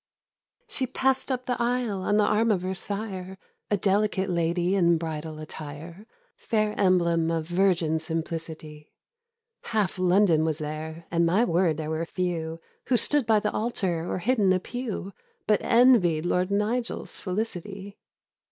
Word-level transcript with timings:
She 0.67 0.87
pass'd 0.87 1.31
up 1.31 1.45
the 1.45 1.61
aisle 1.61 2.01
on 2.01 2.17
the 2.17 2.25
arm 2.25 2.49
of 2.49 2.63
her 2.63 2.73
sire, 2.73 3.37
A 3.69 3.77
delicate 3.77 4.31
lady 4.31 4.73
in 4.73 4.97
bridal 4.97 5.37
attire, 5.37 6.07
Fair 6.35 6.73
emblem 6.75 7.29
of 7.29 7.45
virgin 7.45 7.99
simplicity: 7.99 8.91
Half 9.65 9.99
London 9.99 10.43
was 10.43 10.57
there, 10.57 11.05
and, 11.11 11.23
my 11.23 11.45
word, 11.45 11.77
there 11.77 11.91
were 11.91 12.03
few, 12.07 12.59
Who 12.87 12.97
stood 12.97 13.27
by 13.27 13.39
the 13.41 13.51
altar, 13.51 14.09
or 14.11 14.17
hid 14.17 14.39
in 14.39 14.51
a 14.53 14.59
pew, 14.59 15.13
But 15.45 15.61
envied 15.61 16.25
Lord 16.25 16.49
Nigel's 16.49 17.19
felicity. 17.19 17.99